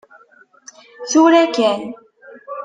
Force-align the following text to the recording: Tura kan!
Tura 1.09 1.43
kan! 1.55 1.79